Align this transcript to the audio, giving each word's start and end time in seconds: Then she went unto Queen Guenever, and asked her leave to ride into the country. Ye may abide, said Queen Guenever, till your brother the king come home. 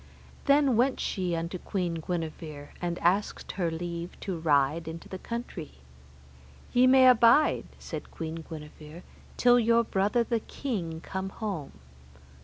Then 0.45 0.73
she 0.97 1.29
went 1.33 1.37
unto 1.39 1.59
Queen 1.59 2.01
Guenever, 2.01 2.71
and 2.81 2.97
asked 3.03 3.51
her 3.51 3.69
leave 3.69 4.19
to 4.21 4.39
ride 4.39 4.87
into 4.87 5.07
the 5.07 5.19
country. 5.19 5.73
Ye 6.73 6.87
may 6.87 7.07
abide, 7.07 7.65
said 7.77 8.09
Queen 8.09 8.43
Guenever, 8.49 9.03
till 9.37 9.59
your 9.59 9.83
brother 9.83 10.23
the 10.23 10.39
king 10.39 11.01
come 11.01 11.29
home. 11.29 11.73